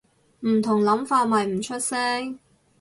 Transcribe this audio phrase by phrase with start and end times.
[0.39, 2.39] 唔同諗法咪唔出聲